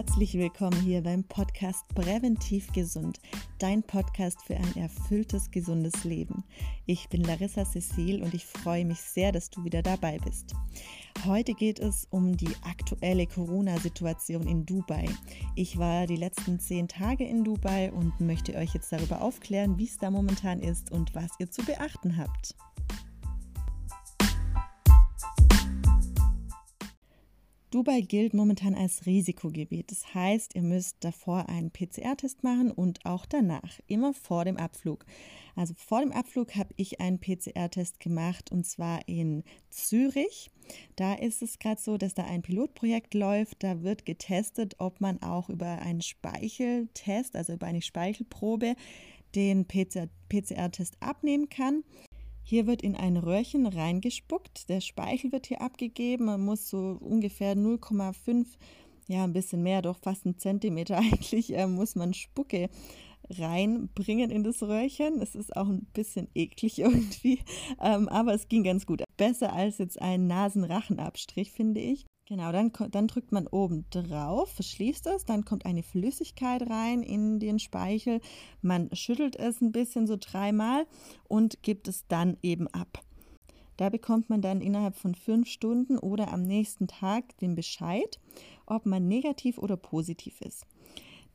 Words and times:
Herzlich 0.00 0.32
willkommen 0.32 0.80
hier 0.80 1.02
beim 1.02 1.24
Podcast 1.24 1.86
Präventiv 1.94 2.72
Gesund, 2.72 3.18
dein 3.58 3.82
Podcast 3.82 4.40
für 4.46 4.56
ein 4.56 4.74
erfülltes, 4.74 5.50
gesundes 5.50 6.04
Leben. 6.04 6.42
Ich 6.86 7.10
bin 7.10 7.22
Larissa 7.22 7.66
Cecil 7.66 8.22
und 8.22 8.32
ich 8.32 8.46
freue 8.46 8.86
mich 8.86 8.98
sehr, 8.98 9.30
dass 9.30 9.50
du 9.50 9.62
wieder 9.62 9.82
dabei 9.82 10.18
bist. 10.24 10.54
Heute 11.26 11.52
geht 11.52 11.80
es 11.80 12.06
um 12.08 12.34
die 12.34 12.56
aktuelle 12.62 13.26
Corona-Situation 13.26 14.46
in 14.48 14.64
Dubai. 14.64 15.04
Ich 15.54 15.76
war 15.76 16.06
die 16.06 16.16
letzten 16.16 16.58
zehn 16.58 16.88
Tage 16.88 17.24
in 17.24 17.44
Dubai 17.44 17.92
und 17.92 18.18
möchte 18.22 18.54
euch 18.54 18.72
jetzt 18.72 18.90
darüber 18.90 19.20
aufklären, 19.20 19.76
wie 19.76 19.84
es 19.84 19.98
da 19.98 20.10
momentan 20.10 20.60
ist 20.60 20.90
und 20.90 21.14
was 21.14 21.28
ihr 21.38 21.50
zu 21.50 21.62
beachten 21.62 22.16
habt. 22.16 22.54
Dubai 27.70 28.00
gilt 28.00 28.34
momentan 28.34 28.74
als 28.74 29.06
Risikogebiet. 29.06 29.92
Das 29.92 30.12
heißt, 30.12 30.56
ihr 30.56 30.62
müsst 30.62 30.96
davor 31.00 31.48
einen 31.48 31.70
PCR-Test 31.70 32.42
machen 32.42 32.72
und 32.72 33.06
auch 33.06 33.26
danach, 33.26 33.78
immer 33.86 34.12
vor 34.12 34.44
dem 34.44 34.56
Abflug. 34.56 35.06
Also 35.54 35.74
vor 35.76 36.00
dem 36.00 36.10
Abflug 36.10 36.56
habe 36.56 36.74
ich 36.76 37.00
einen 37.00 37.20
PCR-Test 37.20 38.00
gemacht 38.00 38.50
und 38.50 38.66
zwar 38.66 39.06
in 39.06 39.44
Zürich. 39.70 40.50
Da 40.96 41.14
ist 41.14 41.42
es 41.42 41.60
gerade 41.60 41.80
so, 41.80 41.96
dass 41.96 42.14
da 42.14 42.24
ein 42.24 42.42
Pilotprojekt 42.42 43.14
läuft. 43.14 43.62
Da 43.62 43.82
wird 43.82 44.04
getestet, 44.04 44.74
ob 44.78 45.00
man 45.00 45.22
auch 45.22 45.48
über 45.48 45.78
einen 45.78 46.02
Speicheltest, 46.02 47.36
also 47.36 47.52
über 47.52 47.66
eine 47.66 47.82
Speichelprobe, 47.82 48.74
den 49.36 49.64
PCR-Test 49.66 50.96
abnehmen 51.00 51.48
kann. 51.48 51.84
Hier 52.42 52.66
wird 52.66 52.82
in 52.82 52.96
ein 52.96 53.16
Röhrchen 53.16 53.66
reingespuckt. 53.66 54.68
Der 54.68 54.80
Speichel 54.80 55.32
wird 55.32 55.46
hier 55.46 55.60
abgegeben. 55.60 56.26
Man 56.26 56.40
muss 56.40 56.68
so 56.68 56.98
ungefähr 57.00 57.54
0,5, 57.54 58.46
ja, 59.08 59.24
ein 59.24 59.32
bisschen 59.32 59.62
mehr, 59.62 59.82
doch 59.82 59.98
fast 59.98 60.26
einen 60.26 60.38
Zentimeter 60.38 60.98
eigentlich, 60.98 61.56
äh, 61.56 61.66
muss 61.66 61.94
man 61.94 62.14
Spucke 62.14 62.68
reinbringen 63.28 64.30
in 64.30 64.42
das 64.42 64.62
Röhrchen. 64.62 65.20
Es 65.20 65.34
ist 65.34 65.56
auch 65.56 65.68
ein 65.68 65.86
bisschen 65.92 66.28
eklig 66.34 66.78
irgendwie, 66.80 67.40
ähm, 67.80 68.08
aber 68.08 68.34
es 68.34 68.48
ging 68.48 68.64
ganz 68.64 68.86
gut. 68.86 69.02
Besser 69.16 69.52
als 69.52 69.78
jetzt 69.78 70.00
ein 70.00 70.26
Nasenrachenabstrich, 70.26 71.52
finde 71.52 71.80
ich. 71.80 72.06
Genau, 72.30 72.52
dann, 72.52 72.70
dann 72.92 73.08
drückt 73.08 73.32
man 73.32 73.48
oben 73.48 73.86
drauf, 73.90 74.52
verschließt 74.52 75.08
es, 75.08 75.24
dann 75.24 75.44
kommt 75.44 75.66
eine 75.66 75.82
Flüssigkeit 75.82 76.62
rein 76.70 77.02
in 77.02 77.40
den 77.40 77.58
Speichel. 77.58 78.20
Man 78.62 78.88
schüttelt 78.94 79.34
es 79.34 79.60
ein 79.60 79.72
bisschen 79.72 80.06
so 80.06 80.16
dreimal 80.16 80.86
und 81.26 81.60
gibt 81.64 81.88
es 81.88 82.06
dann 82.06 82.36
eben 82.40 82.68
ab. 82.68 83.02
Da 83.78 83.88
bekommt 83.88 84.30
man 84.30 84.42
dann 84.42 84.60
innerhalb 84.60 84.94
von 84.94 85.16
fünf 85.16 85.48
Stunden 85.48 85.98
oder 85.98 86.32
am 86.32 86.42
nächsten 86.42 86.86
Tag 86.86 87.36
den 87.38 87.56
Bescheid, 87.56 88.20
ob 88.64 88.86
man 88.86 89.08
negativ 89.08 89.58
oder 89.58 89.76
positiv 89.76 90.40
ist. 90.40 90.66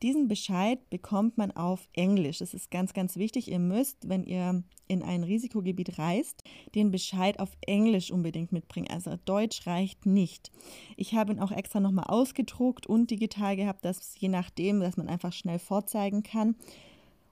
Diesen 0.02 0.28
Bescheid 0.28 0.90
bekommt 0.90 1.38
man 1.38 1.50
auf 1.52 1.88
Englisch. 1.94 2.38
Das 2.38 2.54
ist 2.54 2.70
ganz, 2.70 2.92
ganz 2.92 3.16
wichtig. 3.16 3.50
Ihr 3.50 3.58
müsst, 3.58 4.08
wenn 4.08 4.24
ihr 4.24 4.62
in 4.88 5.02
ein 5.02 5.24
Risikogebiet 5.24 5.98
reist, 5.98 6.42
den 6.74 6.90
Bescheid 6.90 7.40
auf 7.40 7.56
Englisch 7.62 8.10
unbedingt 8.10 8.52
mitbringen. 8.52 8.88
Also 8.90 9.16
Deutsch 9.24 9.66
reicht 9.66 10.06
nicht. 10.06 10.52
Ich 10.96 11.14
habe 11.14 11.32
ihn 11.32 11.40
auch 11.40 11.52
extra 11.52 11.80
nochmal 11.80 12.06
ausgedruckt 12.06 12.86
und 12.86 13.10
digital 13.10 13.56
gehabt, 13.56 13.84
dass 13.84 14.14
je 14.18 14.28
nachdem, 14.28 14.80
dass 14.80 14.96
man 14.96 15.08
einfach 15.08 15.32
schnell 15.32 15.58
vorzeigen 15.58 16.22
kann. 16.22 16.56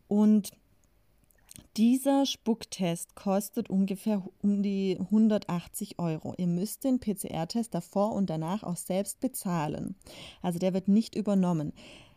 Und 0.08 0.52
dieser 1.76 2.26
Spucktest 2.26 3.14
kostet 3.14 3.70
ungefähr 3.70 4.22
um 4.42 4.62
die 4.62 4.96
180 4.98 5.98
Euro. 5.98 6.34
Ihr 6.36 6.46
müsst 6.46 6.84
den 6.84 7.00
PCR-Test 7.00 7.74
davor 7.74 8.12
und 8.12 8.30
danach 8.30 8.62
auch 8.62 8.76
selbst 8.76 9.20
bezahlen. 9.20 9.96
Also 10.42 10.58
der 10.58 10.72
wird 10.72 10.88
nicht 10.88 11.14
übernommen. 11.14 11.72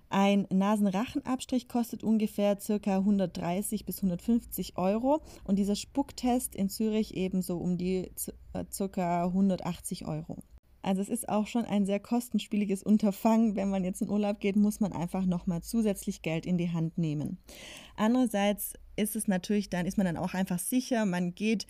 Ein 0.09 0.47
Nasenrachenabstrich 0.49 1.67
kostet 1.67 2.03
ungefähr 2.03 2.55
ca. 2.55 2.97
130 2.97 3.85
bis 3.85 3.97
150 3.97 4.77
Euro 4.77 5.21
und 5.43 5.57
dieser 5.59 5.75
Spucktest 5.75 6.55
in 6.55 6.69
Zürich 6.69 7.15
ebenso 7.15 7.57
um 7.57 7.77
die 7.77 8.11
äh, 8.53 8.65
ca. 8.89 9.25
180 9.25 10.07
Euro. 10.07 10.43
Also 10.81 11.01
es 11.01 11.09
ist 11.09 11.27
auch 11.27 11.47
schon 11.47 11.65
ein 11.65 11.85
sehr 11.85 11.99
kostenspieliges 11.99 12.81
Unterfangen. 12.81 13.57
Wenn 13.57 13.69
man 13.69 13.83
jetzt 13.83 14.01
in 14.01 14.09
Urlaub 14.09 14.39
geht, 14.39 14.55
muss 14.55 14.79
man 14.79 14.93
einfach 14.93 15.25
nochmal 15.25 15.61
zusätzlich 15.61 16.21
Geld 16.21 16.45
in 16.45 16.57
die 16.57 16.71
Hand 16.71 16.97
nehmen. 16.97 17.39
Andererseits 17.97 18.73
ist 18.95 19.17
es 19.17 19.27
natürlich, 19.27 19.69
dann 19.69 19.85
ist 19.85 19.97
man 19.97 20.05
dann 20.05 20.15
auch 20.15 20.33
einfach 20.33 20.59
sicher, 20.59 21.05
man 21.05 21.35
geht 21.35 21.67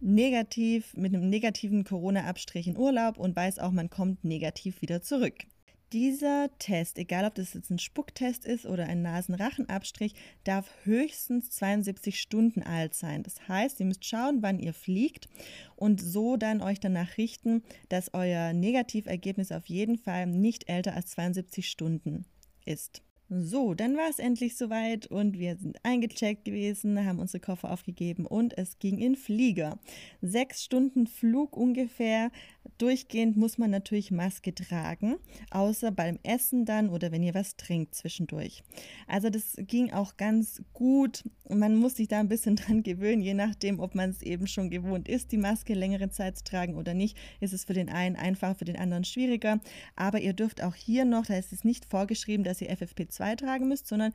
negativ 0.00 0.96
mit 0.96 1.14
einem 1.14 1.28
negativen 1.28 1.84
Corona-Abstrich 1.84 2.66
in 2.66 2.76
Urlaub 2.76 3.18
und 3.18 3.36
weiß 3.36 3.60
auch, 3.60 3.70
man 3.70 3.90
kommt 3.90 4.24
negativ 4.24 4.82
wieder 4.82 5.00
zurück. 5.02 5.44
Dieser 5.92 6.50
Test, 6.60 6.98
egal 6.98 7.24
ob 7.24 7.34
das 7.34 7.54
jetzt 7.54 7.68
ein 7.68 7.80
Spucktest 7.80 8.44
ist 8.44 8.64
oder 8.64 8.86
ein 8.86 9.02
Nasenrachenabstrich, 9.02 10.14
darf 10.44 10.70
höchstens 10.84 11.50
72 11.50 12.20
Stunden 12.20 12.62
alt 12.62 12.94
sein. 12.94 13.24
Das 13.24 13.48
heißt, 13.48 13.80
ihr 13.80 13.86
müsst 13.86 14.04
schauen, 14.04 14.40
wann 14.40 14.60
ihr 14.60 14.72
fliegt 14.72 15.28
und 15.74 16.00
so 16.00 16.36
dann 16.36 16.62
euch 16.62 16.78
danach 16.78 17.16
richten, 17.18 17.64
dass 17.88 18.14
euer 18.14 18.52
Negativergebnis 18.52 19.50
auf 19.50 19.66
jeden 19.66 19.98
Fall 19.98 20.28
nicht 20.28 20.68
älter 20.68 20.94
als 20.94 21.10
72 21.10 21.68
Stunden 21.68 22.24
ist. 22.64 23.02
So, 23.32 23.74
dann 23.74 23.96
war 23.96 24.10
es 24.10 24.18
endlich 24.18 24.56
soweit 24.56 25.06
und 25.06 25.38
wir 25.38 25.56
sind 25.56 25.78
eingecheckt 25.84 26.44
gewesen, 26.44 27.06
haben 27.06 27.20
unsere 27.20 27.38
Koffer 27.38 27.70
aufgegeben 27.70 28.26
und 28.26 28.58
es 28.58 28.80
ging 28.80 28.98
in 28.98 29.14
Flieger. 29.14 29.78
Sechs 30.20 30.64
Stunden 30.64 31.06
Flug 31.06 31.56
ungefähr. 31.56 32.32
Durchgehend 32.78 33.36
muss 33.36 33.56
man 33.56 33.70
natürlich 33.70 34.10
Maske 34.10 34.52
tragen, 34.52 35.14
außer 35.52 35.92
beim 35.92 36.18
Essen 36.24 36.64
dann 36.64 36.88
oder 36.88 37.12
wenn 37.12 37.22
ihr 37.22 37.32
was 37.32 37.56
trinkt 37.56 37.94
zwischendurch. 37.94 38.64
Also 39.06 39.30
das 39.30 39.54
ging 39.58 39.92
auch 39.92 40.16
ganz 40.16 40.60
gut. 40.72 41.22
Man 41.48 41.76
muss 41.76 41.96
sich 41.96 42.08
da 42.08 42.18
ein 42.18 42.28
bisschen 42.28 42.56
dran 42.56 42.82
gewöhnen, 42.82 43.22
je 43.22 43.34
nachdem, 43.34 43.78
ob 43.78 43.94
man 43.94 44.10
es 44.10 44.22
eben 44.22 44.48
schon 44.48 44.70
gewohnt 44.70 45.08
ist, 45.08 45.30
die 45.30 45.38
Maske 45.38 45.74
längere 45.74 46.10
Zeit 46.10 46.36
zu 46.38 46.44
tragen 46.44 46.74
oder 46.74 46.94
nicht. 46.94 47.16
Ist 47.38 47.52
es 47.52 47.64
für 47.64 47.74
den 47.74 47.90
einen 47.90 48.16
einfacher, 48.16 48.56
für 48.56 48.64
den 48.64 48.76
anderen 48.76 49.04
schwieriger. 49.04 49.60
Aber 49.94 50.20
ihr 50.20 50.32
dürft 50.32 50.64
auch 50.64 50.74
hier 50.74 51.04
noch, 51.04 51.26
da 51.26 51.36
ist 51.36 51.52
es 51.52 51.62
nicht 51.62 51.84
vorgeschrieben, 51.84 52.42
dass 52.42 52.60
ihr 52.60 52.72
FFP2 52.72 53.19
2 53.20 53.36
tragen 53.36 53.68
müsst, 53.68 53.86
sondern 53.86 54.12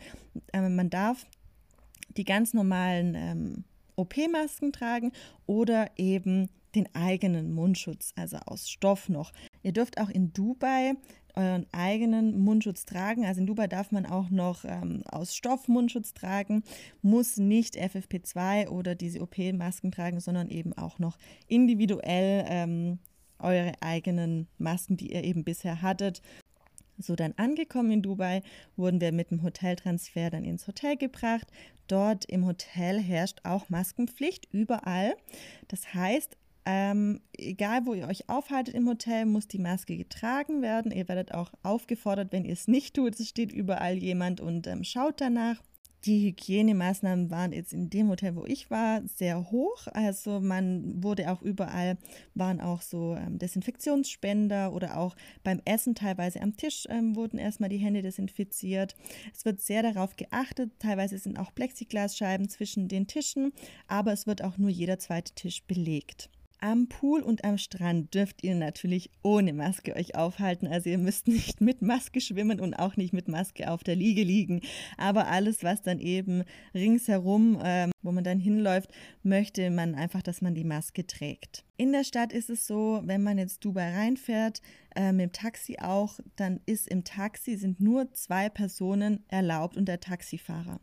äh, 0.52 0.68
man 0.68 0.90
darf 0.90 1.26
die 2.18 2.26
ganz 2.26 2.54
normalen 2.54 3.16
ähm, 3.16 3.64
OP-Masken 3.96 4.74
tragen 4.74 5.12
oder 5.46 5.92
eben 5.96 6.50
den 6.74 6.94
eigenen 6.94 7.54
Mundschutz, 7.54 8.14
also 8.18 8.38
aus 8.38 8.70
Stoff 8.70 9.08
noch. 9.08 9.32
Ihr 9.64 9.72
dürft 9.72 10.00
auch 10.00 10.10
in 10.10 10.34
Dubai 10.34 10.94
euren 11.36 11.66
eigenen 11.72 12.40
Mundschutz 12.40 12.86
tragen. 12.86 13.26
Also 13.26 13.42
in 13.42 13.48
Dubai 13.48 13.68
darf 13.68 13.92
man 13.92 14.06
auch 14.06 14.30
noch 14.30 14.66
ähm, 14.66 15.04
aus 15.06 15.36
Stoff 15.36 15.68
Mundschutz 15.68 16.14
tragen, 16.14 16.64
muss 17.02 17.38
nicht 17.38 17.76
FFP2 17.76 18.70
oder 18.70 18.96
diese 18.96 19.22
OP-Masken 19.22 19.92
tragen, 19.92 20.20
sondern 20.20 20.50
eben 20.50 20.74
auch 20.74 20.98
noch 20.98 21.18
individuell 21.48 22.46
ähm, 22.48 23.00
eure 23.40 23.74
eigenen 23.82 24.48
Masken, 24.58 24.98
die 24.98 25.14
ihr 25.14 25.24
eben 25.24 25.44
bisher 25.44 25.82
hattet 25.82 26.22
so 26.98 27.16
dann 27.16 27.34
angekommen 27.38 27.92
in 27.92 28.02
Dubai, 28.02 28.42
wurden 28.76 29.02
wir 29.02 29.12
mit 29.12 29.32
dem 29.32 29.44
Hoteltransfer 29.44 30.30
dann 30.30 30.46
ins 30.46 30.68
Hotel 30.68 30.98
gebracht. 30.98 31.48
Dort 31.88 32.26
im 32.26 32.46
Hotel 32.46 33.00
herrscht 33.00 33.42
auch 33.44 33.70
Maskenpflicht 33.70 34.48
überall. 34.52 35.16
Das 35.68 35.94
heißt, 35.94 36.38
ähm, 36.66 37.22
egal 37.38 37.86
wo 37.86 37.94
ihr 37.94 38.08
euch 38.08 38.28
aufhaltet 38.28 38.74
im 38.74 38.88
Hotel, 38.88 39.26
muss 39.26 39.48
die 39.48 39.60
Maske 39.60 39.98
getragen 39.98 40.64
werden. 40.64 40.92
Ihr 40.92 41.08
werdet 41.08 41.34
auch 41.34 41.52
aufgefordert, 41.62 42.32
wenn 42.32 42.44
ihr 42.44 42.54
es 42.54 42.68
nicht 42.68 42.96
tut. 42.96 43.20
Es 43.20 43.30
steht 43.30 43.52
überall 43.52 43.96
jemand 43.98 44.42
und 44.42 44.66
ähm, 44.66 44.84
schaut 44.84 45.22
danach. 45.22 45.62
Die 46.06 46.28
Hygienemaßnahmen 46.28 47.32
waren 47.32 47.52
jetzt 47.52 47.74
in 47.74 47.90
dem 47.90 48.10
Hotel, 48.10 48.36
wo 48.36 48.46
ich 48.46 48.70
war, 48.70 49.02
sehr 49.08 49.50
hoch. 49.50 49.88
Also 49.88 50.40
man 50.40 51.02
wurde 51.04 51.32
auch 51.32 51.42
überall, 51.42 51.98
waren 52.36 52.62
auch 52.62 52.84
so 52.84 53.16
ähm, 53.16 53.40
Desinfektionsspender 53.40 54.72
oder 54.72 54.98
auch 54.98 55.16
beim 55.44 55.62
Essen 55.66 55.96
teilweise 55.96 56.42
am 56.42 56.58
Tisch 56.58 56.86
ähm, 56.90 57.16
wurden 57.16 57.40
erstmal 57.40 57.70
die 57.70 57.78
Hände 57.78 58.04
desinfiziert. 58.04 58.96
Es 59.34 59.46
wird 59.46 59.62
sehr 59.62 59.82
darauf 59.82 60.16
geachtet. 60.16 60.72
Teilweise 60.78 61.18
sind 61.18 61.40
auch 61.40 61.56
Plexiglasscheiben 61.56 62.50
zwischen 62.50 62.88
den 62.88 63.08
Tischen, 63.08 63.52
aber 63.88 64.14
es 64.14 64.28
wird 64.28 64.44
auch 64.44 64.60
nur 64.60 64.70
jeder 64.70 65.00
zweite 65.00 65.34
Tisch 65.34 65.64
belegt. 65.64 66.30
Am 66.60 66.88
Pool 66.88 67.22
und 67.22 67.44
am 67.44 67.58
Strand 67.58 68.14
dürft 68.14 68.44
ihr 68.44 68.56
natürlich 68.56 69.10
ohne 69.22 69.54
Maske 69.54 69.96
euch 69.96 70.16
aufhalten. 70.16 70.68
Also 70.68 70.90
ihr 70.90 70.98
müsst 70.98 71.28
nicht 71.28 71.62
mit 71.62 71.82
Maske 71.82 72.22
schwimmen 72.22 72.60
und 72.60 72.74
auch 72.74 72.98
nicht 72.98 73.14
mit 73.14 73.28
Maske 73.28 73.70
auf 73.70 73.84
der 73.84 73.96
Liege 73.96 74.24
liegen. 74.24 74.62
Aber 74.98 75.28
alles, 75.28 75.64
was 75.64 75.82
dann 75.82 76.00
eben 76.00 76.44
ringsherum, 76.74 77.60
äh, 77.62 77.90
wo 78.02 78.12
man 78.12 78.24
dann 78.24 78.40
hinläuft, 78.40 78.90
möchte 79.24 79.70
man 79.70 79.96
einfach, 79.96 80.22
dass 80.22 80.42
man 80.42 80.56
die 80.56 80.64
Maske 80.64 81.06
trägt. 81.06 81.64
In 81.78 81.92
der 81.92 82.04
Stadt 82.04 82.32
ist 82.32 82.50
es 82.50 82.66
so, 82.66 83.02
wenn 83.04 83.22
man 83.22 83.38
jetzt 83.38 83.64
Dubai 83.66 83.92
reinfährt, 83.92 84.62
äh, 84.96 85.12
mit 85.12 85.24
dem 85.24 85.32
Taxi 85.34 85.78
auch, 85.80 86.20
dann 86.36 86.62
ist 86.66 86.88
im 86.88 87.04
Taxi 87.04 87.58
sind 87.58 87.80
nur 87.80 88.12
zwei 88.14 88.50
Personen 88.50 89.24
erlaubt 89.28 89.76
und 89.76 89.86
der 89.86 90.00
Taxifahrer. 90.00 90.80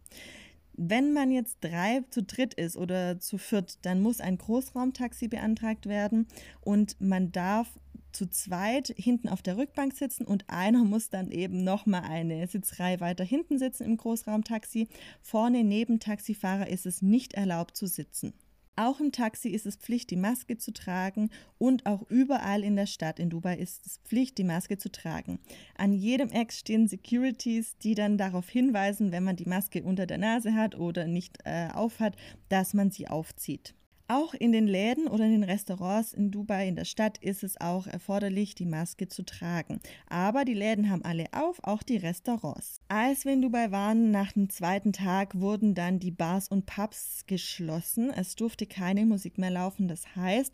Wenn 0.84 1.12
man 1.12 1.30
jetzt 1.30 1.58
drei 1.60 2.02
zu 2.10 2.24
dritt 2.24 2.54
ist 2.54 2.76
oder 2.76 3.20
zu 3.20 3.38
viert, 3.38 3.78
dann 3.82 4.02
muss 4.02 4.20
ein 4.20 4.36
Großraumtaxi 4.36 5.28
beantragt 5.28 5.86
werden 5.86 6.26
und 6.60 7.00
man 7.00 7.30
darf 7.30 7.68
zu 8.10 8.28
zweit 8.28 8.92
hinten 8.96 9.28
auf 9.28 9.42
der 9.42 9.56
Rückbank 9.56 9.92
sitzen 9.94 10.24
und 10.24 10.44
einer 10.48 10.82
muss 10.82 11.08
dann 11.08 11.30
eben 11.30 11.62
nochmal 11.62 12.02
eine 12.02 12.48
Sitzreihe 12.48 12.98
weiter 12.98 13.22
hinten 13.22 13.60
sitzen 13.60 13.84
im 13.84 13.96
Großraumtaxi. 13.96 14.88
Vorne 15.20 15.62
neben 15.62 16.00
Taxifahrer 16.00 16.66
ist 16.66 16.84
es 16.84 17.00
nicht 17.00 17.34
erlaubt 17.34 17.76
zu 17.76 17.86
sitzen. 17.86 18.34
Auch 18.74 19.00
im 19.00 19.12
Taxi 19.12 19.50
ist 19.50 19.66
es 19.66 19.76
Pflicht, 19.76 20.10
die 20.10 20.16
Maske 20.16 20.56
zu 20.56 20.72
tragen 20.72 21.28
und 21.58 21.84
auch 21.84 22.08
überall 22.08 22.64
in 22.64 22.74
der 22.74 22.86
Stadt 22.86 23.18
in 23.18 23.28
Dubai 23.28 23.56
ist 23.56 23.84
es 23.84 23.98
Pflicht, 23.98 24.38
die 24.38 24.44
Maske 24.44 24.78
zu 24.78 24.90
tragen. 24.90 25.40
An 25.76 25.92
jedem 25.92 26.30
Eck 26.30 26.52
stehen 26.52 26.88
Securities, 26.88 27.76
die 27.78 27.94
dann 27.94 28.16
darauf 28.16 28.48
hinweisen, 28.48 29.12
wenn 29.12 29.24
man 29.24 29.36
die 29.36 29.48
Maske 29.48 29.82
unter 29.82 30.06
der 30.06 30.16
Nase 30.16 30.54
hat 30.54 30.74
oder 30.74 31.06
nicht 31.06 31.38
äh, 31.44 31.68
aufhat, 31.72 32.16
dass 32.48 32.72
man 32.72 32.90
sie 32.90 33.08
aufzieht. 33.08 33.74
Auch 34.14 34.34
in 34.34 34.52
den 34.52 34.66
Läden 34.66 35.08
oder 35.08 35.24
in 35.24 35.32
den 35.32 35.42
Restaurants 35.42 36.12
in 36.12 36.30
Dubai 36.30 36.68
in 36.68 36.76
der 36.76 36.84
Stadt 36.84 37.16
ist 37.22 37.42
es 37.42 37.58
auch 37.58 37.86
erforderlich, 37.86 38.54
die 38.54 38.66
Maske 38.66 39.08
zu 39.08 39.24
tragen. 39.24 39.80
Aber 40.06 40.44
die 40.44 40.52
Läden 40.52 40.90
haben 40.90 41.02
alle 41.02 41.28
auf, 41.32 41.64
auch 41.64 41.82
die 41.82 41.96
Restaurants. 41.96 42.82
Als 42.88 43.24
wir 43.24 43.32
in 43.32 43.40
Dubai 43.40 43.70
waren, 43.70 44.10
nach 44.10 44.32
dem 44.32 44.50
zweiten 44.50 44.92
Tag 44.92 45.40
wurden 45.40 45.74
dann 45.74 45.98
die 45.98 46.10
Bars 46.10 46.48
und 46.48 46.66
Pubs 46.66 47.24
geschlossen. 47.26 48.10
Es 48.10 48.34
durfte 48.34 48.66
keine 48.66 49.06
Musik 49.06 49.38
mehr 49.38 49.50
laufen. 49.50 49.88
Das 49.88 50.14
heißt, 50.14 50.52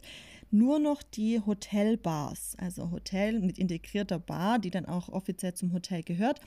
nur 0.53 0.79
noch 0.79 1.03
die 1.03 1.41
Hotelbars, 1.45 2.55
also 2.61 2.93
Hotel 2.93 3.41
mit 3.41 3.59
integrierter 3.59 4.21
Bar, 4.21 4.61
die 4.61 4.71
dann 4.71 4.87
auch 4.87 5.09
offiziell 5.09 5.55
zum 5.55 5.73
Hotel 5.73 6.05
gehört, 6.05 6.41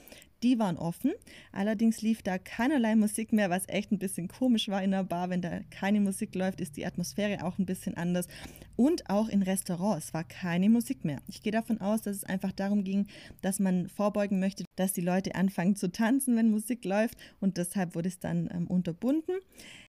die 0.44 0.60
waren 0.60 0.78
offen. 0.78 1.12
Allerdings 1.52 2.02
lief 2.02 2.22
da 2.22 2.38
keinerlei 2.38 2.96
Musik 2.96 3.34
mehr, 3.34 3.50
was 3.50 3.68
echt 3.68 3.92
ein 3.92 4.00
bisschen 4.00 4.28
komisch 4.28 4.70
war 4.70 4.84
in 4.84 4.92
der 4.92 5.04
Bar. 5.04 5.30
Wenn 5.30 5.42
da 5.42 5.60
keine 5.70 6.00
Musik 6.00 6.36
läuft, 6.36 6.62
ist 6.62 6.78
die 6.78 6.86
Atmosphäre 6.86 7.44
auch 7.46 7.58
ein 7.58 7.66
bisschen 7.66 7.96
anders. 7.96 8.28
Und 8.76 9.10
auch 9.10 9.30
in 9.30 9.44
Restaurants 9.44 10.14
war 10.14 10.24
keine 10.24 10.70
Musik 10.70 11.06
mehr. 11.06 11.22
Ich 11.28 11.44
gehe 11.44 11.52
davon 11.52 11.82
aus, 11.82 12.02
dass 12.02 12.18
es 12.18 12.24
einfach 12.24 12.52
darum 12.52 12.84
ging, 12.84 13.08
dass 13.42 13.60
man 13.60 13.90
vorbeugen 13.90 14.40
möchte, 14.40 14.64
dass 14.76 14.94
die 14.94 15.02
Leute 15.02 15.36
anfangen 15.36 15.76
zu 15.76 15.92
tanzen, 15.92 16.36
wenn 16.36 16.50
Musik 16.50 16.84
läuft. 16.86 17.16
Und 17.40 17.58
deshalb 17.58 17.96
wurde 17.96 18.10
es 18.10 18.20
dann 18.20 18.50
ähm, 18.52 18.68
unterbunden. 18.68 19.36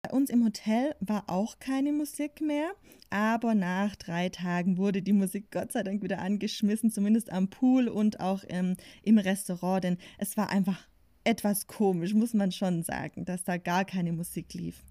Bei 0.02 0.10
uns 0.10 0.30
im 0.30 0.44
Hotel 0.44 0.94
war 1.00 1.24
auch 1.28 1.58
keine 1.58 1.92
Musik 1.92 2.40
mehr, 2.40 2.72
aber 3.08 3.54
nach 3.54 3.94
drei 3.94 4.30
Tagen 4.30 4.78
wurde 4.78 5.00
die 5.00 5.12
Musik 5.12 5.50
Gott 5.50 5.70
sei 5.70 5.82
Dank 5.82 6.02
wieder 6.02 6.18
angeschmissen, 6.18 6.90
zumindest 6.90 7.30
am 7.30 7.48
Pool 7.48 7.86
und 7.88 8.20
auch 8.20 8.42
ähm, 8.48 8.76
im 9.02 9.18
Restaurant, 9.18 9.84
denn 9.84 9.98
es 10.18 10.36
war 10.36 10.41
einfach 10.48 10.88
etwas 11.24 11.66
komisch, 11.66 12.14
muss 12.14 12.34
man 12.34 12.52
schon 12.52 12.82
sagen, 12.82 13.24
dass 13.24 13.44
da 13.44 13.56
gar 13.56 13.84
keine 13.84 14.12
Musik 14.12 14.54
lief. 14.54 14.82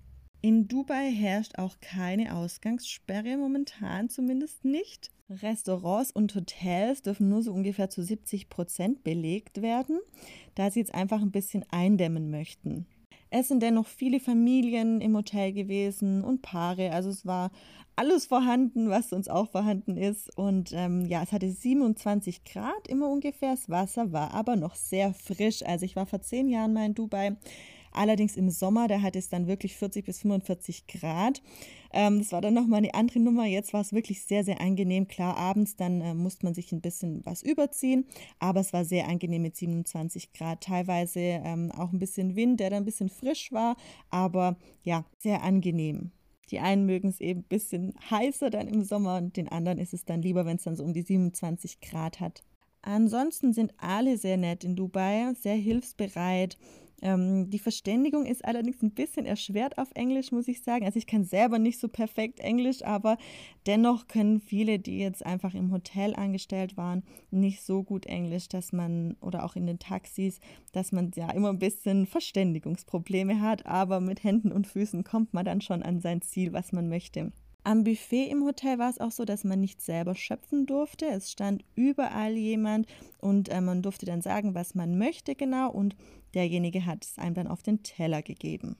In 0.42 0.68
Dubai 0.68 1.12
herrscht 1.12 1.60
auch 1.60 1.80
keine 1.82 2.36
Ausgangssperre 2.36 3.38
momentan 3.38 4.10
zumindest 4.10 4.66
nicht. 4.66 5.12
Restaurants 5.30 6.12
und 6.12 6.34
Hotels 6.34 7.04
dürfen 7.04 7.30
nur 7.30 7.44
so 7.44 7.54
ungefähr 7.54 7.90
zu 7.90 8.04
70 8.04 8.50
Prozent 8.50 9.04
belegt 9.04 9.62
werden, 9.62 10.00
da 10.56 10.72
sie 10.72 10.80
jetzt 10.80 10.96
einfach 10.96 11.22
ein 11.22 11.32
bisschen 11.32 11.64
eindämmen 11.70 12.32
möchten. 12.32 12.88
Es 13.34 13.48
sind 13.48 13.64
dennoch 13.64 13.88
viele 13.88 14.20
Familien 14.20 15.00
im 15.00 15.16
Hotel 15.16 15.54
gewesen 15.54 16.22
und 16.22 16.42
Paare. 16.42 16.92
Also 16.92 17.10
es 17.10 17.26
war 17.26 17.50
alles 17.96 18.26
vorhanden, 18.26 18.90
was 18.90 19.10
sonst 19.10 19.30
auch 19.30 19.50
vorhanden 19.50 19.96
ist. 19.96 20.38
Und 20.38 20.74
ähm, 20.74 21.06
ja, 21.06 21.24
es 21.24 21.32
hatte 21.32 21.50
27 21.50 22.44
Grad 22.44 22.90
immer 22.90 23.08
ungefähr. 23.08 23.52
Das 23.52 23.70
Wasser 23.70 24.12
war 24.12 24.34
aber 24.34 24.58
noch 24.58 24.76
sehr 24.76 25.14
frisch. 25.14 25.64
Also 25.64 25.86
ich 25.86 25.96
war 25.96 26.06
vor 26.06 26.22
zehn 26.22 26.50
Jahren 26.50 26.74
mal 26.74 26.86
in 26.86 26.94
Dubai. 26.94 27.38
Allerdings 27.92 28.38
im 28.38 28.50
Sommer, 28.50 28.88
da 28.88 29.02
hat 29.02 29.16
es 29.16 29.30
dann 29.30 29.48
wirklich 29.48 29.76
40 29.76 30.06
bis 30.06 30.20
45 30.20 30.88
Grad. 30.88 31.42
Ähm, 31.94 32.20
das 32.20 32.32
war 32.32 32.42
dann 32.42 32.54
nochmal 32.54 32.80
eine 32.80 32.94
andere 32.94 33.20
Nummer. 33.20 33.46
Jetzt 33.46 33.74
war 33.74 33.82
es 33.82 33.94
wirklich 33.94 34.24
sehr, 34.24 34.44
sehr 34.44 34.62
angenehm. 34.62 35.08
Klar, 35.08 35.38
abends 35.38 35.76
dann 35.76 36.02
äh, 36.02 36.14
musste 36.14 36.46
man 36.46 36.54
sich 36.54 36.72
ein 36.72 36.82
bisschen 36.82 37.26
was 37.26 37.44
überziehen, 37.44 38.06
aber 38.40 38.62
es 38.62 38.74
war 38.74 38.86
sehr 38.86 39.08
angenehm 39.08 39.42
mit 39.42 39.56
27 39.56 40.34
Grad. 40.34 40.62
Teilweise 40.62 41.20
ähm, 41.20 41.72
auch 41.72 41.92
ein 41.92 42.00
bisschen 42.00 42.36
Wind, 42.36 42.60
der 42.60 42.70
dann 42.70 42.84
ein 42.84 42.86
bisschen 42.86 43.10
frisch 43.10 43.52
war, 43.52 43.76
aber 44.10 44.58
ja, 44.84 45.06
sehr 45.18 45.44
angenehm. 45.44 46.12
Die 46.52 46.60
einen 46.60 46.86
mögen 46.86 47.10
es 47.10 47.22
eben 47.22 47.42
ein 47.42 47.48
bisschen 47.48 47.94
heißer 48.10 48.50
dann 48.50 48.68
im 48.68 48.84
Sommer 48.84 49.18
und 49.18 49.38
den 49.38 49.48
anderen 49.48 49.78
ist 49.78 49.94
es 49.94 50.04
dann 50.04 50.22
lieber, 50.22 50.46
wenn 50.46 50.58
es 50.58 50.64
dann 50.64 50.76
so 50.76 50.84
um 50.84 50.94
die 50.94 51.02
27 51.02 51.80
Grad 51.80 52.20
hat. 52.20 52.44
Ansonsten 52.82 53.54
sind 53.54 53.74
alle 53.78 54.18
sehr 54.18 54.38
nett 54.38 54.64
in 54.64 54.76
Dubai, 54.76 55.34
sehr 55.40 55.56
hilfsbereit. 55.56 56.58
Ähm, 57.02 57.50
die 57.50 57.60
Verständigung 57.60 58.26
ist 58.26 58.46
allerdings 58.46 58.82
ein 58.82 58.92
bisschen 58.92 59.26
erschwert 59.26 59.78
auf 59.78 59.90
Englisch, 59.96 60.32
muss 60.32 60.48
ich 60.48 60.64
sagen. 60.64 60.86
Also 60.86 60.98
ich 60.98 61.08
kann 61.08 61.24
selber 61.24 61.58
nicht 61.60 61.80
so 61.80 61.88
perfekt 61.88 62.40
Englisch, 62.40 62.84
aber 62.84 63.18
dennoch 63.66 64.08
können 64.08 64.40
viele, 64.40 64.80
die 64.80 65.00
jetzt 65.00 65.26
einfach 65.26 65.54
im 65.54 65.72
Hotel 65.72 66.16
angestellt 66.16 66.78
waren, 66.78 67.04
nicht 67.32 67.64
so 67.64 67.84
gut 67.84 68.06
Englisch, 68.06 68.48
dass 68.50 68.72
man, 68.72 69.18
oder 69.22 69.44
auch 69.44 69.56
in 69.56 69.66
den 69.66 69.80
Taxis, 69.80 70.40
dass 70.72 70.92
man 70.92 71.12
ja 71.16 71.32
immer 71.32 71.50
ein 71.50 71.60
bisschen 71.60 72.06
Verständigungsprobleme 72.06 73.42
hat, 73.42 73.66
aber 73.66 74.00
mit 74.00 74.24
Händen 74.24 74.52
und 74.52 74.68
Füßen 74.68 75.04
kommt 75.04 75.34
man 75.34 75.46
dann 75.46 75.62
schon 75.62 75.82
an 75.84 76.00
sein 76.02 76.22
Ziel, 76.22 76.54
was 76.54 76.72
man 76.72 76.88
möchte. 76.88 77.32
Am 77.64 77.84
Buffet 77.84 78.32
im 78.32 78.44
Hotel 78.44 78.80
war 78.80 78.90
es 78.90 79.00
auch 79.00 79.12
so, 79.12 79.24
dass 79.24 79.44
man 79.44 79.60
nicht 79.60 79.82
selber 79.82 80.16
schöpfen 80.16 80.66
durfte. 80.66 81.06
Es 81.06 81.32
stand 81.32 81.64
überall 81.76 82.36
jemand 82.36 82.88
und 83.20 83.50
äh, 83.50 83.62
man 83.62 83.84
durfte 83.84 84.08
dann 84.08 84.22
sagen, 84.22 84.56
was 84.56 84.74
man 84.74 84.98
möchte 84.98 85.36
genau 85.36 85.70
und 85.72 85.96
derjenige 86.34 86.86
hat 86.86 87.06
es 87.06 87.18
einem 87.18 87.36
dann 87.36 87.48
auf 87.48 87.64
den 87.64 87.84
Teller 87.84 88.22
gegeben. 88.22 88.78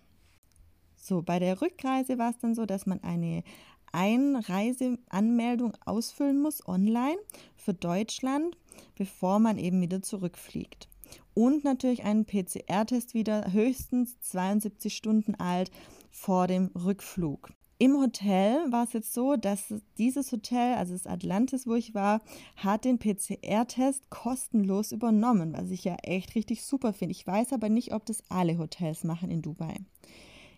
So, 0.96 1.22
bei 1.22 1.40
der 1.40 1.62
Rückreise 1.62 2.18
war 2.18 2.30
es 2.30 2.38
dann 2.40 2.54
so, 2.54 2.66
dass 2.66 2.86
man 2.86 3.04
eine 3.04 3.44
Einreiseanmeldung 3.92 5.76
ausfüllen 5.86 6.42
muss 6.42 6.68
online 6.68 7.18
für 7.56 7.74
Deutschland, 7.74 8.58
bevor 8.96 9.40
man 9.40 9.58
eben 9.58 9.82
wieder 9.82 10.02
zurückfliegt. 10.02 10.88
Und 11.34 11.64
natürlich 11.64 12.04
einen 12.04 12.26
PCR-Test 12.26 13.14
wieder 13.14 13.52
höchstens 13.52 14.20
72 14.22 14.96
Stunden 14.96 15.36
alt 15.36 15.72
vor 16.10 16.48
dem 16.48 16.68
Rückflug. 16.68 17.52
Im 17.82 18.00
Hotel 18.00 18.72
war 18.72 18.84
es 18.84 18.94
jetzt 18.94 19.12
so, 19.12 19.38
dass 19.38 19.74
dieses 19.98 20.32
Hotel, 20.32 20.76
also 20.76 20.94
das 20.94 21.08
Atlantis, 21.08 21.66
wo 21.66 21.74
ich 21.74 21.96
war, 21.96 22.22
hat 22.56 22.86
den 22.86 23.00
PCR-Test 23.00 24.12
kostenlos 24.12 24.92
übernommen, 24.92 25.54
was 25.54 25.72
ich 25.72 25.84
ja 25.84 25.96
echt 26.04 26.36
richtig 26.36 26.64
super 26.64 26.94
finde. 26.94 27.14
Ich 27.14 27.26
weiß 27.26 27.54
aber 27.54 27.70
nicht, 27.70 27.92
ob 27.96 28.06
das 28.06 28.22
alle 28.30 28.60
Hotels 28.60 29.04
machen 29.04 29.32
in 29.32 29.42
Dubai. 29.42 29.78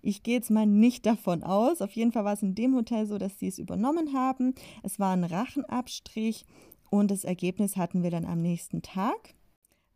Ich 0.02 0.24
gehe 0.24 0.36
jetzt 0.36 0.52
mal 0.52 0.66
nicht 0.66 1.06
davon 1.06 1.44
aus. 1.44 1.82
Auf 1.82 1.94
jeden 1.94 2.12
Fall 2.12 2.26
war 2.26 2.34
es 2.34 2.44
in 2.44 2.56
dem 2.56 2.76
Hotel 2.76 3.06
so, 3.06 3.18
dass 3.18 3.40
sie 3.40 3.48
es 3.48 3.58
übernommen 3.58 4.12
haben. 4.12 4.54
Es 4.84 5.00
war 5.00 5.14
ein 5.14 5.24
Rachenabstrich 5.24 6.46
und 6.90 7.10
das 7.10 7.24
Ergebnis 7.24 7.78
hatten 7.78 8.04
wir 8.04 8.12
dann 8.12 8.26
am 8.26 8.42
nächsten 8.42 8.82
Tag. 8.82 9.34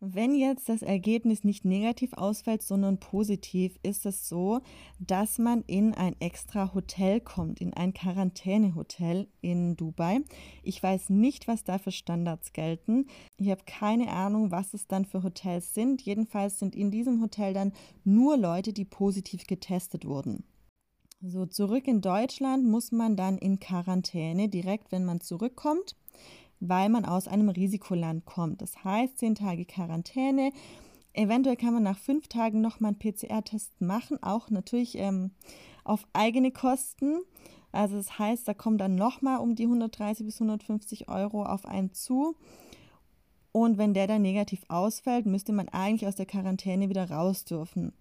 Wenn 0.00 0.36
jetzt 0.36 0.68
das 0.68 0.82
Ergebnis 0.82 1.42
nicht 1.42 1.64
negativ 1.64 2.12
ausfällt, 2.12 2.62
sondern 2.62 3.00
positiv, 3.00 3.76
ist 3.82 4.06
es 4.06 4.28
so, 4.28 4.60
dass 5.00 5.38
man 5.38 5.64
in 5.66 5.92
ein 5.92 6.14
extra 6.20 6.72
Hotel 6.72 7.20
kommt, 7.20 7.60
in 7.60 7.74
ein 7.74 7.94
Quarantänehotel 7.94 9.26
in 9.40 9.76
Dubai. 9.76 10.20
Ich 10.62 10.80
weiß 10.80 11.10
nicht, 11.10 11.48
was 11.48 11.64
da 11.64 11.78
für 11.78 11.90
Standards 11.90 12.52
gelten. 12.52 13.06
Ich 13.38 13.50
habe 13.50 13.62
keine 13.66 14.12
Ahnung, 14.12 14.52
was 14.52 14.72
es 14.72 14.86
dann 14.86 15.04
für 15.04 15.24
Hotels 15.24 15.74
sind. 15.74 16.02
Jedenfalls 16.02 16.60
sind 16.60 16.76
in 16.76 16.92
diesem 16.92 17.20
Hotel 17.20 17.52
dann 17.52 17.72
nur 18.04 18.36
Leute, 18.36 18.72
die 18.72 18.84
positiv 18.84 19.48
getestet 19.48 20.04
wurden. 20.04 20.44
So, 21.20 21.44
zurück 21.46 21.88
in 21.88 22.02
Deutschland 22.02 22.64
muss 22.64 22.92
man 22.92 23.16
dann 23.16 23.36
in 23.36 23.58
Quarantäne, 23.58 24.48
direkt 24.48 24.92
wenn 24.92 25.04
man 25.04 25.20
zurückkommt 25.20 25.96
weil 26.60 26.88
man 26.88 27.04
aus 27.04 27.28
einem 27.28 27.48
Risikoland 27.48 28.24
kommt. 28.24 28.62
Das 28.62 28.84
heißt, 28.84 29.18
zehn 29.18 29.34
Tage 29.34 29.64
Quarantäne. 29.64 30.52
Eventuell 31.12 31.56
kann 31.56 31.74
man 31.74 31.82
nach 31.82 31.98
fünf 31.98 32.28
Tagen 32.28 32.60
nochmal 32.60 32.92
einen 32.92 32.98
PCR-Test 32.98 33.80
machen, 33.80 34.22
auch 34.22 34.50
natürlich 34.50 34.96
ähm, 34.96 35.32
auf 35.84 36.06
eigene 36.12 36.52
Kosten. 36.52 37.20
Also 37.72 37.96
das 37.96 38.18
heißt, 38.18 38.46
da 38.46 38.54
kommen 38.54 38.78
dann 38.78 38.94
nochmal 38.94 39.38
um 39.40 39.54
die 39.54 39.64
130 39.64 40.26
bis 40.26 40.40
150 40.40 41.08
Euro 41.08 41.44
auf 41.44 41.66
einen 41.66 41.92
zu. 41.92 42.36
Und 43.52 43.78
wenn 43.78 43.94
der 43.94 44.06
dann 44.06 44.22
negativ 44.22 44.62
ausfällt, 44.68 45.26
müsste 45.26 45.52
man 45.52 45.68
eigentlich 45.68 46.06
aus 46.06 46.16
der 46.16 46.26
Quarantäne 46.26 46.88
wieder 46.88 47.10
raus 47.10 47.44
dürfen. 47.44 47.92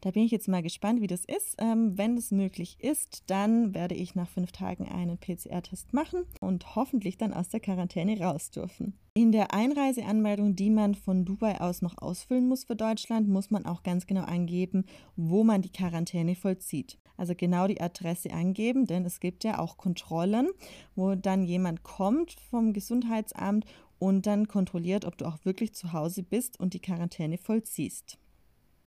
Da 0.00 0.10
bin 0.12 0.22
ich 0.22 0.30
jetzt 0.30 0.48
mal 0.48 0.62
gespannt, 0.62 1.02
wie 1.02 1.06
das 1.06 1.24
ist. 1.24 1.56
Ähm, 1.58 1.98
wenn 1.98 2.16
es 2.16 2.30
möglich 2.30 2.78
ist, 2.80 3.24
dann 3.26 3.74
werde 3.74 3.94
ich 3.94 4.14
nach 4.14 4.28
fünf 4.28 4.50
Tagen 4.50 4.88
einen 4.88 5.18
PCR-Test 5.18 5.92
machen 5.92 6.24
und 6.40 6.74
hoffentlich 6.74 7.18
dann 7.18 7.34
aus 7.34 7.50
der 7.50 7.60
Quarantäne 7.60 8.18
raus 8.18 8.50
dürfen. 8.50 8.94
In 9.12 9.32
der 9.32 9.52
Einreiseanmeldung, 9.52 10.56
die 10.56 10.70
man 10.70 10.94
von 10.94 11.24
Dubai 11.24 11.60
aus 11.60 11.82
noch 11.82 11.98
ausfüllen 11.98 12.48
muss 12.48 12.64
für 12.64 12.76
Deutschland, 12.76 13.28
muss 13.28 13.50
man 13.50 13.66
auch 13.66 13.82
ganz 13.82 14.06
genau 14.06 14.22
angeben, 14.22 14.86
wo 15.16 15.44
man 15.44 15.60
die 15.60 15.72
Quarantäne 15.72 16.34
vollzieht. 16.34 16.98
Also 17.18 17.34
genau 17.36 17.66
die 17.66 17.82
Adresse 17.82 18.32
angeben, 18.32 18.86
denn 18.86 19.04
es 19.04 19.20
gibt 19.20 19.44
ja 19.44 19.58
auch 19.58 19.76
Kontrollen, 19.76 20.48
wo 20.94 21.14
dann 21.14 21.44
jemand 21.44 21.82
kommt 21.82 22.36
vom 22.48 22.72
Gesundheitsamt 22.72 23.66
und 23.98 24.26
dann 24.26 24.48
kontrolliert, 24.48 25.04
ob 25.04 25.18
du 25.18 25.26
auch 25.26 25.44
wirklich 25.44 25.74
zu 25.74 25.92
Hause 25.92 26.22
bist 26.22 26.58
und 26.58 26.72
die 26.72 26.80
Quarantäne 26.80 27.36
vollziehst. 27.36 28.16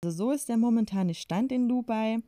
Also 0.03 0.25
so 0.25 0.31
ist 0.31 0.49
der 0.49 0.57
momentane 0.57 1.13
Stand 1.13 1.53
in 1.53 1.69
Dubai. 1.69 2.19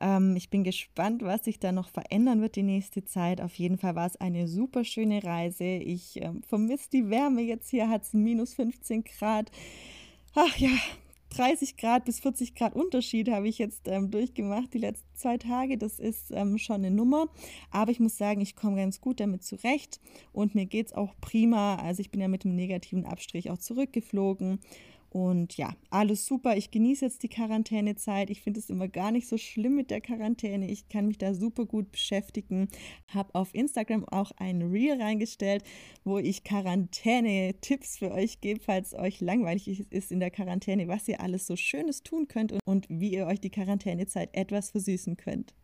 Ähm, 0.00 0.34
ich 0.34 0.50
bin 0.50 0.64
gespannt, 0.64 1.22
was 1.22 1.44
sich 1.44 1.60
da 1.60 1.70
noch 1.70 1.88
verändern 1.88 2.40
wird 2.40 2.56
die 2.56 2.64
nächste 2.64 3.04
Zeit. 3.04 3.40
Auf 3.40 3.54
jeden 3.54 3.78
Fall 3.78 3.94
war 3.94 4.06
es 4.06 4.16
eine 4.16 4.48
super 4.48 4.82
schöne 4.82 5.22
Reise. 5.22 5.64
Ich 5.64 6.20
ähm, 6.20 6.42
vermisse 6.42 6.90
die 6.90 7.10
Wärme 7.10 7.42
jetzt 7.42 7.70
hier, 7.70 7.88
hat 7.88 8.02
es 8.02 8.14
minus 8.14 8.54
15 8.54 9.04
Grad. 9.04 9.52
Ach 10.34 10.56
ja, 10.56 10.70
30 11.30 11.76
Grad 11.76 12.04
bis 12.04 12.18
40 12.18 12.56
Grad 12.56 12.74
Unterschied 12.74 13.30
habe 13.30 13.46
ich 13.46 13.58
jetzt 13.58 13.86
ähm, 13.86 14.10
durchgemacht 14.10 14.74
die 14.74 14.78
letzten 14.78 15.06
zwei 15.14 15.38
Tage. 15.38 15.78
Das 15.78 16.00
ist 16.00 16.32
ähm, 16.32 16.58
schon 16.58 16.76
eine 16.76 16.90
Nummer. 16.90 17.28
Aber 17.70 17.92
ich 17.92 18.00
muss 18.00 18.16
sagen, 18.16 18.40
ich 18.40 18.56
komme 18.56 18.76
ganz 18.76 19.00
gut 19.00 19.20
damit 19.20 19.44
zurecht 19.44 20.00
und 20.32 20.56
mir 20.56 20.66
geht 20.66 20.88
es 20.88 20.92
auch 20.92 21.14
prima. 21.20 21.76
Also 21.76 22.00
ich 22.00 22.10
bin 22.10 22.20
ja 22.20 22.26
mit 22.26 22.42
dem 22.42 22.56
negativen 22.56 23.04
Abstrich 23.04 23.50
auch 23.50 23.58
zurückgeflogen 23.58 24.58
und 25.14 25.56
ja, 25.56 25.76
alles 25.90 26.26
super. 26.26 26.56
Ich 26.56 26.72
genieße 26.72 27.04
jetzt 27.04 27.22
die 27.22 27.28
Quarantänezeit. 27.28 28.30
Ich 28.30 28.42
finde 28.42 28.58
es 28.58 28.68
immer 28.68 28.88
gar 28.88 29.12
nicht 29.12 29.28
so 29.28 29.38
schlimm 29.38 29.76
mit 29.76 29.92
der 29.92 30.00
Quarantäne. 30.00 30.68
Ich 30.68 30.88
kann 30.88 31.06
mich 31.06 31.18
da 31.18 31.34
super 31.34 31.66
gut 31.66 31.92
beschäftigen. 31.92 32.66
Habe 33.06 33.32
auf 33.36 33.54
Instagram 33.54 34.04
auch 34.08 34.32
ein 34.38 34.60
Reel 34.60 35.00
reingestellt, 35.00 35.62
wo 36.02 36.18
ich 36.18 36.42
Quarantäne-Tipps 36.42 37.98
für 37.98 38.10
euch 38.10 38.40
gebe, 38.40 38.58
falls 38.58 38.92
euch 38.92 39.20
langweilig 39.20 39.86
ist 39.92 40.10
in 40.10 40.18
der 40.18 40.32
Quarantäne, 40.32 40.88
was 40.88 41.06
ihr 41.06 41.20
alles 41.20 41.46
so 41.46 41.54
Schönes 41.54 42.02
tun 42.02 42.26
könnt 42.26 42.50
und, 42.50 42.60
und 42.66 42.86
wie 42.88 43.12
ihr 43.12 43.26
euch 43.26 43.40
die 43.40 43.50
Quarantänezeit 43.50 44.30
etwas 44.32 44.72
versüßen 44.72 45.16
könnt. 45.16 45.54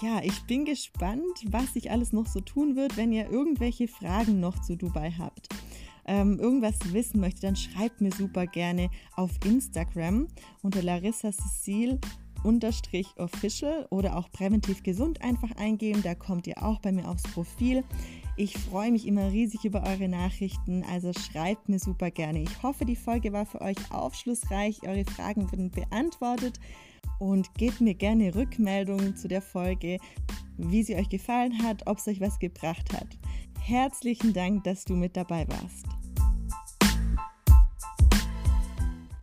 Ja, 0.00 0.20
ich 0.22 0.42
bin 0.42 0.64
gespannt, 0.64 1.24
was 1.46 1.72
sich 1.72 1.90
alles 1.90 2.12
noch 2.12 2.26
so 2.26 2.40
tun 2.40 2.76
wird, 2.76 2.96
wenn 2.96 3.10
ihr 3.10 3.30
irgendwelche 3.30 3.88
Fragen 3.88 4.38
noch 4.38 4.60
zu 4.60 4.76
Dubai 4.76 5.12
habt. 5.18 5.48
Ähm, 6.06 6.38
irgendwas 6.38 6.76
wissen 6.92 7.20
möchtet, 7.20 7.44
dann 7.44 7.56
schreibt 7.56 8.00
mir 8.00 8.12
super 8.12 8.46
gerne 8.46 8.90
auf 9.16 9.30
Instagram 9.44 10.28
unter 10.62 10.82
Larissa 10.82 11.32
Cecile 11.32 11.98
unterstrich 12.44 13.08
official 13.16 13.86
oder 13.90 14.16
auch 14.16 14.30
präventiv 14.30 14.84
gesund 14.84 15.20
einfach 15.22 15.50
eingeben. 15.56 16.02
Da 16.02 16.14
kommt 16.14 16.46
ihr 16.46 16.62
auch 16.62 16.78
bei 16.80 16.92
mir 16.92 17.08
aufs 17.08 17.24
Profil. 17.24 17.82
Ich 18.36 18.56
freue 18.56 18.92
mich 18.92 19.06
immer 19.06 19.32
riesig 19.32 19.64
über 19.64 19.82
eure 19.82 20.08
Nachrichten, 20.08 20.84
also 20.84 21.12
schreibt 21.12 21.68
mir 21.68 21.80
super 21.80 22.12
gerne. 22.12 22.42
Ich 22.42 22.62
hoffe, 22.62 22.84
die 22.84 22.94
Folge 22.94 23.32
war 23.32 23.46
für 23.46 23.60
euch 23.60 23.90
aufschlussreich. 23.90 24.82
Eure 24.86 25.04
Fragen 25.04 25.50
wurden 25.50 25.72
beantwortet 25.72 26.60
und 27.18 27.52
gebt 27.54 27.80
mir 27.80 27.94
gerne 27.94 28.34
Rückmeldungen 28.34 29.16
zu 29.16 29.28
der 29.28 29.42
Folge, 29.42 29.98
wie 30.56 30.82
sie 30.82 30.96
euch 30.96 31.08
gefallen 31.08 31.62
hat, 31.62 31.86
ob 31.86 31.98
es 31.98 32.08
euch 32.08 32.20
was 32.20 32.38
gebracht 32.38 32.92
hat. 32.92 33.08
Herzlichen 33.60 34.32
Dank, 34.32 34.64
dass 34.64 34.84
du 34.84 34.94
mit 34.94 35.16
dabei 35.16 35.46
warst. 35.48 35.97